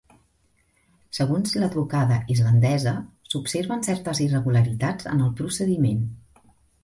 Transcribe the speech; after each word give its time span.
Segons 1.17 1.51
l'advocada 1.63 2.15
islandesa, 2.35 2.93
s'observen 3.33 3.85
certes 3.89 4.21
irregularitats 4.27 5.11
en 5.13 5.21
el 5.27 5.31
procediment. 5.43 6.01